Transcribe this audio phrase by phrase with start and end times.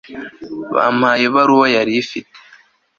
[0.75, 2.37] bampaye ibaruwa yari afite